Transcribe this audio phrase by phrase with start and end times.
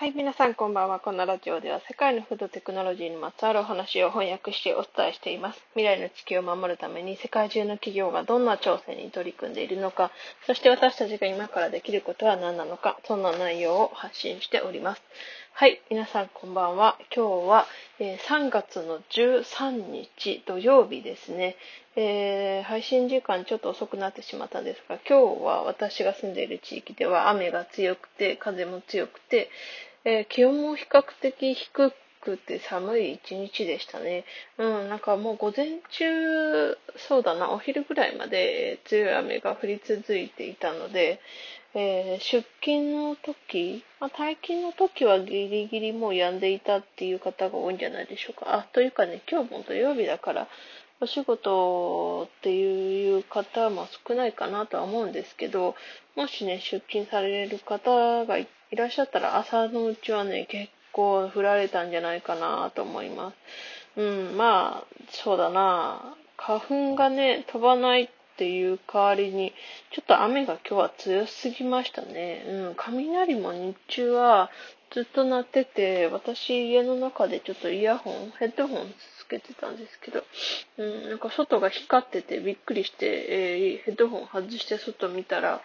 [0.00, 0.98] はい、皆さんこんばんは。
[0.98, 5.60] このラジオでは世界のフードテクノロジーにまつわるお話を翻訳してお伝えしています。
[5.74, 10.10] 未来の地球を守るために世界中の企業がどんな挑戦に取り組んでいるのか、
[10.46, 15.02] そして私たちが今からできることは何なのか、そんな内容を発信しております。
[15.52, 16.96] はい、皆さんこんばんは。
[17.14, 17.66] 今日は、
[17.98, 21.56] え、3月の13日土曜日ですね。
[21.96, 29.50] えー、配信時間ちょっと遅くなってしまったんですが、今日は私が住んでいる地域では雨が強くて、風も強くて、
[30.04, 34.24] えー、気温も比較的低くて寒い一日でしたね。
[34.58, 41.20] うん、なんかもう午前中、そうだな、お昼ぐらいまで強い雨が降り続いていたので、
[41.74, 48.54] えー、出勤の時、まあ、退勤の時はギリギリもう止んでいたっていう方が多いんじゃないでしょうか。
[48.54, 50.48] あ、というかね、今日も土曜日だから、
[51.02, 55.74] お仕事っていう方も少ないかなとは思うんですけど、
[56.16, 63.32] もしね、出勤される方がいいらっしゃったら朝のうちはね、結構降られたんじゃないかなと思いま
[63.96, 64.00] す。
[64.00, 66.16] うん、まあ、そうだな。
[66.36, 69.52] 花粉がね、飛ばないっていう代わりに、
[69.92, 72.44] ちょっと雨が今日は強すぎましたね。
[72.46, 74.50] うん、雷も日中は
[74.92, 80.24] ずっと鳴ってて、私家の中でちょっとイヤホン、ヘッドホンつけてたんですけど、
[80.78, 85.60] うん、なんか外が光っててびっくりして、えー、ヘッドホン外して外見たら、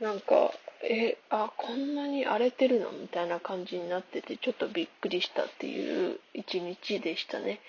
[0.00, 7.60] なんか、え、あ、こんなに荒れてるのみたいな感じになってて、ちょっとびっくりしたっていう一日でしたね。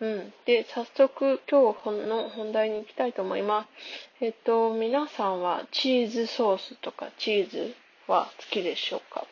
[0.00, 0.32] うん。
[0.46, 4.24] で、早速今日の本題に行きたいと思います。
[4.24, 7.74] えっと、皆さんはチーズソースとかチーズ
[8.08, 9.26] は好きでしょうか？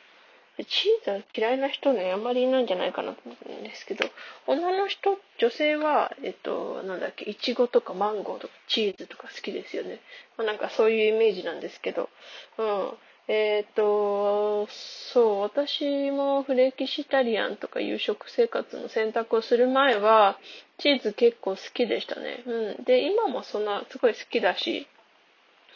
[0.69, 4.05] チーズは嫌いな人ね、あんまりいないんじゃないかなと思うんですけど、
[4.47, 10.01] 女の人、女性は、えっと、なんだっけ、いちごとかマンゴーとかチーズとか好きですよね。
[10.37, 12.11] まあ、なんかそういうイメージなんですけど、
[12.59, 12.93] うん。
[13.29, 14.67] えっ、と、
[15.13, 20.39] そう、私もフレキシタリアンとかいう食生活の選択をする前は、
[20.79, 22.43] チーズ結構好きでしたね。
[22.47, 22.85] うん。
[22.85, 24.89] で、今もそんな、すごい好きだし、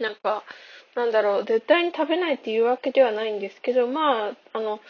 [0.00, 0.42] なんか、
[0.96, 4.80] なんだろう、絶対に食べないっていうわけではないんですけど、まあ、あの、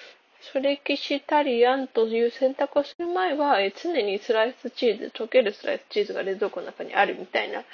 [0.52, 7.64] フレキシタリアンという選択をする前は、え常にスライスチーズ、溶けるスライスチーズが冷蔵庫の中にあるみたいな、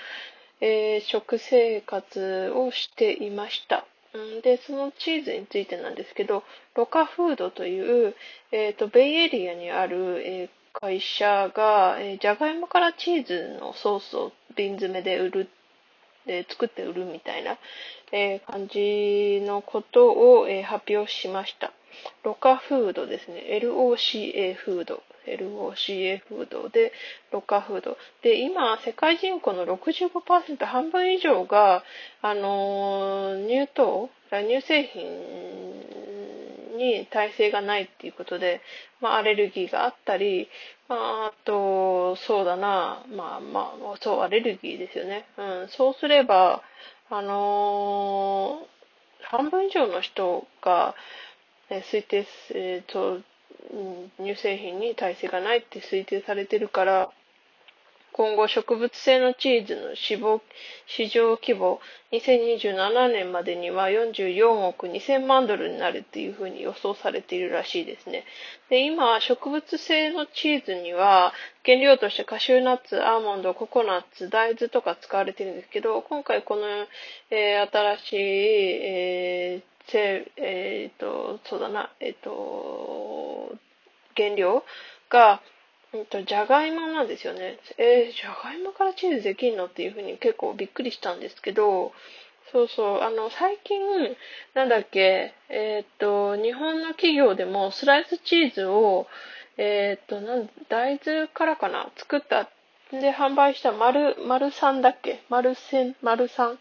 [0.61, 3.87] えー、食生活をしていました。
[4.43, 8.15] で、そのチーズについてなんですけど、ロカフードという、
[8.51, 15.49] えっ、ー、と、ベイエリアにある、えー、会社が、えー、じゃがいもからチーズのソースを瓶詰めで売る、
[16.27, 17.59] で作って売るみたいな、
[18.13, 21.73] えー、感じのことを、えー、発表しました。
[22.23, 23.61] ロカフードですね。
[23.63, 25.03] LOCA フード。
[25.27, 26.93] LOCA フードで、
[27.31, 27.97] ロカフード。
[28.23, 31.85] で、今、世界人口の65%、半分以上が、
[32.21, 38.61] あの、乳糖、乳製品に耐性がないっていうことで、
[39.01, 40.49] まあ、アレルギーがあったり、
[40.89, 45.27] まあ、あと、そうだな、まあまあ、そう、アレルギーですよね。
[45.37, 46.63] うん、そうすれば、
[47.11, 48.67] あの、
[49.23, 50.95] 半分以上の人が、
[51.71, 53.23] え推定、えーと、
[54.19, 57.11] 乳製品に耐性がないって推定されてるから、
[58.13, 60.43] 今後植物性のチーズの死亡
[60.87, 61.81] 市場規模
[62.13, 68.25] 2027年までには44億2000万ドルになるっていうふうに予想されているらしいですね。
[68.69, 71.33] で、今、植物性のチーズには
[71.65, 76.63] 原料としてカシューナッツ、アーモンド、ココナッツ、大豆とか使われてるんですけど、今回この、
[77.31, 83.55] えー、新しい、えーえっ、ー、と、そうだな、えっ、ー、と、
[84.17, 84.65] 原料
[85.09, 85.41] が、
[85.93, 87.59] えっと、じゃがいもなんですよね。
[87.79, 91.93] えー、じゃがいもからチーズできんのっていうふうに結構びっくりしたんですけど、
[92.51, 93.81] そうそう、あの、最近、
[94.55, 99.07] なんだっけ、えー、っと、日本の企業でもスライスチーズを、
[99.59, 102.49] えー、っと、なん大豆からかな、作った
[102.91, 105.23] で販売した丸、丸さんだっけ？
[105.31, 106.59] 丸千、丸さん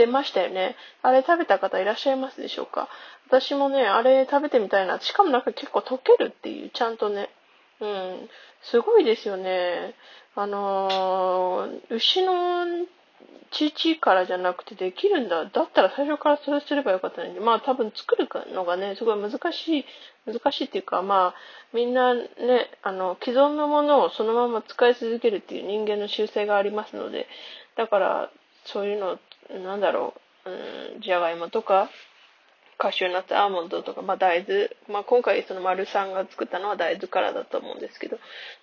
[0.00, 0.76] 出ましたよね。
[1.02, 2.88] あれ食べた方いらっしゃいますでしょうか？
[3.28, 4.98] 私もね、あれ食べてみたいな。
[5.00, 7.28] しかもなんか結構溶けるっていう、ちゃんとね。
[7.80, 8.28] うん。
[8.62, 9.94] すごいですよね。
[10.34, 12.86] あのー、牛の
[13.50, 15.44] 乳からじゃなくてできるんだ。
[15.44, 17.40] だったら最初からそれすればよかったのに。
[17.40, 19.84] まあ多分作るのがね、すごい難しい、
[20.26, 21.34] 難しいっていうか、まあ
[21.72, 22.26] みんなね、
[22.82, 27.28] あの、既存のものをそのまま使い続けるっていう人間の習性がありますので、
[27.76, 28.30] だから
[28.66, 29.18] そういうの、
[29.58, 30.14] なんだろ
[30.44, 31.90] う、うん、じゃがいもとか、
[32.80, 38.18] カシューナッツ、アーモンドとか、まあ大豆、まあ今回その丸さんが作ったのは大豆からだと思うんですけど、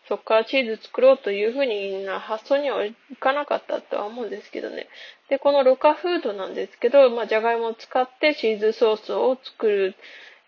[0.08, 4.88] そこからチーズ作ろうというふうにな発想にはいかなかったとは思うんですけどね。
[5.30, 9.96] で、このロカフードなんですけど、まあじゃがいもを使ってチーズソースを作る、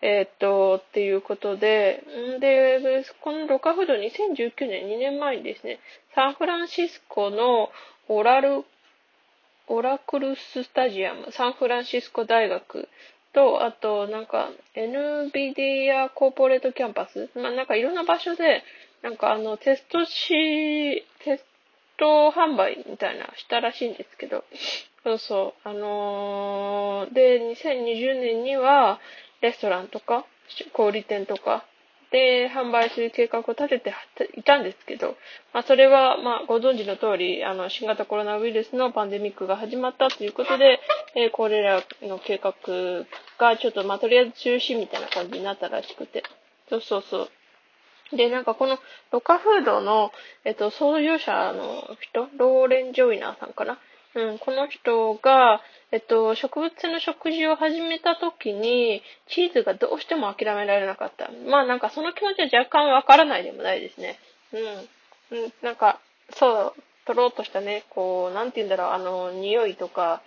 [0.02, 2.02] えー、っと、っていうことで、
[2.40, 5.78] で、このロカフード2019年、2年前にですね、
[6.16, 7.70] サンフランシスコの
[8.08, 8.64] オラル、
[9.72, 12.88] オラクルススタジアム、サンフランシスコ大学
[13.32, 18.64] と、あと、なんか、NVIDIA コーポレートキャンパス、まあ、なんかいろんな場所で、
[19.02, 21.44] なんかあの、テストし、テス
[21.98, 24.44] ト販売みたいなしたらしいんですけど、
[25.04, 28.98] そうそう、あのー、で、2020年には、
[29.40, 30.26] レストランとか、
[30.72, 31.64] 小売店とか
[32.10, 33.94] で販売する計画を立てて
[34.36, 35.16] いたんですけど、
[35.52, 40.80] まあ、それは、まあ、ご存知の通り、あの、新型コロナウイルスのパンデミックが始まったということで、
[41.14, 42.52] えー、これらの計画
[43.38, 46.24] がちょっと、まあ、とりあえず中止みたいな感じになったらしくて。
[46.68, 47.28] そうそうそ
[48.12, 48.16] う。
[48.16, 48.78] で、なんかこの
[49.12, 50.10] Loca Food の、
[50.44, 53.78] えっと、創業者の人、ローレン・ジョイナーさんかな？
[54.16, 55.60] うん、この人が、
[55.92, 61.30] えっと、植物性の食事を始めた時に、チーズがどうしても諦められなかった。
[61.48, 64.18] まあなんかその気持ちは若干わからないでもないですね。
[65.32, 65.42] うん。
[65.44, 66.00] うん、なんか、
[66.32, 70.22] そう、取ろうとしたね、こう、なんて言うんだろう、あの、匂いとか、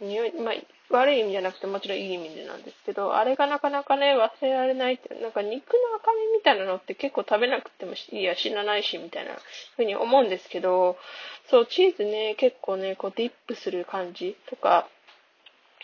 [0.00, 0.54] 匂い、まあ、
[0.90, 9.32] 悪い意味じゃなくてもちろんいい意味でなんですけど、あれがなかなかね、忘れられないって、なんか肉の赤身みたいなのって結構食べなくてもいいや、死なないし、みたいな
[9.76, 10.96] ふうに思うんですけど、
[11.48, 14.88] そう、チーズね、結構ね、こうディップする感じとか、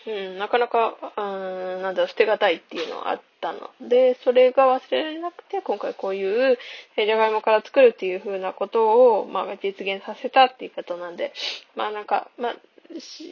[0.07, 1.21] うん、なかなか、う
[1.79, 3.69] ん、なんだ、捨てがたいっていうのはあったの。
[3.81, 6.57] で、それが忘れられなくて、今回こういう、
[6.95, 11.33] じゃがいもから作るっていう風なことを、まあ、実現させたっていうことなんで、
[11.75, 12.55] まあなんか、まあ、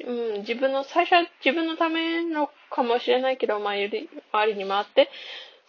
[0.05, 5.09] うん、自分の、最初は自分のためのかもしれないけど、まあ、より、周りに回って、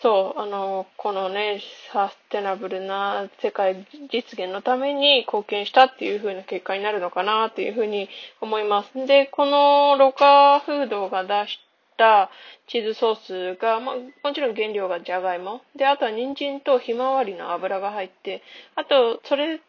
[0.01, 1.61] そう、あの、このね、
[1.93, 8.09] サステナブルな世界実現のために貢献したっていう風な結果になるのかなっていう風に
[8.41, 9.07] 思います。
[9.07, 11.59] で、このロカフードが出し
[11.97, 12.31] た
[12.67, 15.63] チーズソースが、ま、もちろん原料がじゃがいも。
[15.77, 18.43] で、あとは人参とひまわりの油が入って、
[18.75, 19.61] あと、それ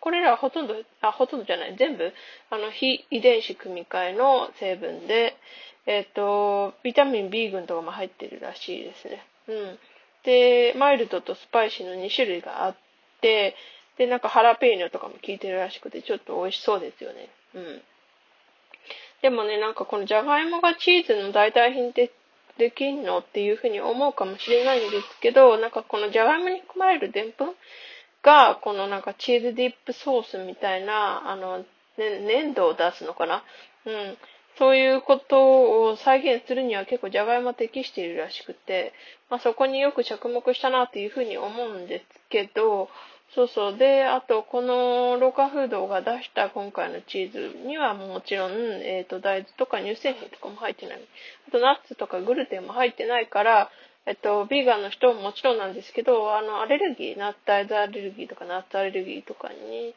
[0.00, 2.12] これらはほとんど、あ、ほとんどじゃない、全部、
[2.50, 5.36] あの、非遺伝子組み換えの成分で、
[5.86, 9.24] えっ、ー、と、ビタミン B 群とかも入ってるらしいですね。
[9.48, 9.78] うん。
[10.24, 12.76] で、マイルドとスパイシーの2種類があっ
[13.20, 13.56] て、
[13.96, 17.28] で、なんかハラペーニョとかも効いてるらしくて、ちょっと美味しそうですよね。
[17.54, 17.82] うん。
[19.22, 22.12] でもね、なんかこのじゃがいもがチーズの代替品って
[22.58, 27.54] できんのっていうふうに思うかもしれないんですけど、なんかこのじゃがいもに含まれるでんぷん
[28.22, 31.64] が、このなんかチーズディップソースみたいな、あの、ね、
[32.20, 33.42] 粘土を出すのかな？
[33.86, 34.18] うん。
[34.58, 38.92] そういうことを再現するには結構じゃがいも適しているらしくて、
[39.30, 42.88] まあそこによく着目したなっていうふうに思うんですけど、
[43.34, 43.76] そうそう。
[43.76, 51.00] で、あと、このローカフードが出した今回のチーズにはもちろん、えっ、ー、と、大豆とか乳製品とかも入ってない。
[51.48, 53.70] あと、ナッツとかグルテンも入ってないから、
[54.06, 59.94] えっと、ビーガンの人ももちろんなんですけど、あの、アレルギー、ナッツアレルギーとかナッツアレルギーとかに、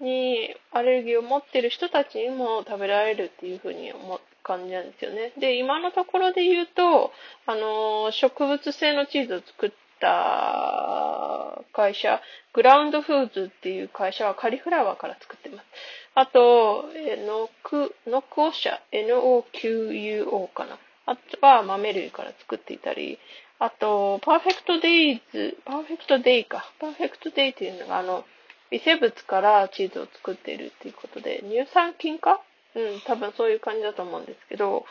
[0.00, 5.32] に、アレルギーを持ってる人たちにも食べられるっていう風に思う感じなんですよね。
[5.38, 7.12] で、今のところで言うと、
[7.46, 12.20] あの、植物性のチーズを作った会社、
[12.52, 15.66] Grounded Foods っていう会社はカリフラワーから作ってます。
[16.14, 20.78] あと、えノク、ノクオ社、NOQUO かな。
[21.06, 23.18] あとは豆類から作っていたり、
[23.60, 26.70] あと、 Perfect Days、Perfect Day か。
[26.78, 28.24] Perfect Day っていうのが、あの、
[28.70, 32.40] 微生物からチーズを作っているっていうことで、乳酸菌か？
[32.74, 34.84] うん、多分そういう感じだと思うんですけど、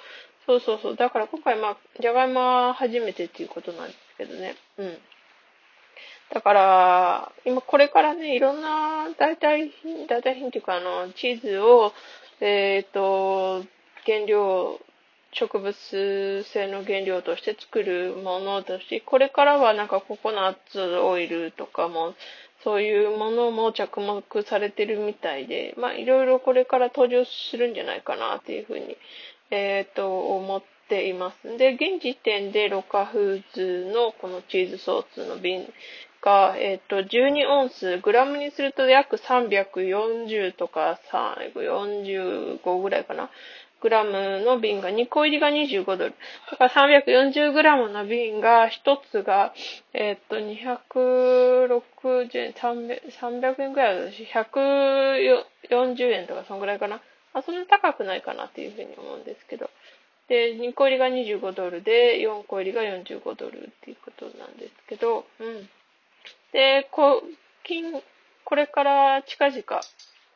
[0.46, 0.96] そうそうそう。
[0.96, 4.56] だから今回、まあ、じゃがいもは初めてっていうことなんですけどね。
[4.78, 4.98] うん。
[6.34, 11.94] だから、今これからね、いろんな代替品、代替品っていうか、あの、チーズを、
[12.42, 13.64] えっ、ー、と、
[14.06, 14.80] 原料
[15.34, 22.16] 植物性の原料として作るものだし、これからはなんかココナッツオイルとかも、
[22.64, 28.98] そういうものも着目されてるみたいで、まあいろいろこれから登場するんじゃないかなっていうふうに、
[29.52, 31.58] えっ、ー、と、思っています。
[31.58, 35.68] で、現時点でロカフーズのこのチーズソースの瓶
[36.22, 43.30] が、えっ、ー、と、12オンス、グラムにすると約340とか45ぐらいかな。
[43.80, 46.16] グラムの瓶が2個入りが25ドル。
[46.52, 49.54] だから340グラムの瓶が1つが、
[49.94, 57.02] えっ、と、260円、300, 円ぐらいだし、140円とかそんぐらいかな。
[57.34, 59.70] あ、そんな高くないかなっていうふうに思うんですけど。
[60.28, 65.70] で、2個入りが25ドルで、4個入りが45ドルっていうことなんですけど、うん。
[66.54, 67.22] で、こ、
[67.64, 68.02] 近、
[68.46, 69.64] これから近々、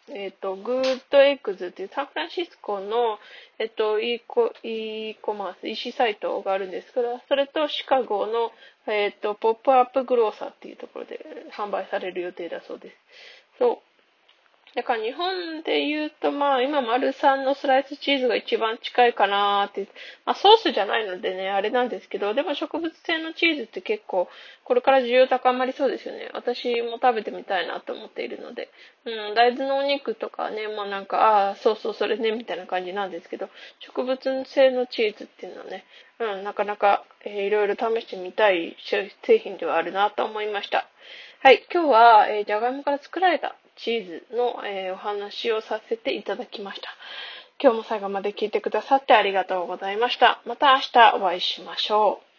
[0.10, 3.20] えっ、と、 Good Eggs っていうサンフランシスコの、
[3.60, 8.52] えっ、と、e コ、e コマース、EC サイトがあるんですけど、それとシカゴの、
[8.88, 11.20] えっ、と、ポップアップグローサーっていうところで
[11.54, 12.98] 販売される予定だそうです。
[13.60, 13.91] そう。
[14.74, 19.90] だから日本で言うと、まあ今、丸三のスライスチーズが一番近いかなって、
[20.26, 24.30] まあソースじゃないのでね、あれなんですけど、でも植物性のチーズって結構、
[24.64, 26.30] これから需要高まりそうですよね。
[26.34, 28.70] 私も食べてみたいなと思っているので。
[29.04, 33.50] うん、大豆のお肉とかね、まあなんか、ああ、そうそう、それね、みたいな感じなんですけど、
[33.80, 35.84] 植物性のチーズっていうのはね、
[36.20, 38.78] うん、なかなか、えー、いろいろ試してみたい
[39.24, 40.88] 製品ではあるなと思いました。
[41.44, 46.90] はい、今日は、えー、じゃがいもから作られたチーズの、えー、お話をさせていただきました。
[47.62, 50.42] 今日も最後まで聞いてくださってありがとうございました。
[50.46, 52.31] また明日お会いしましょう。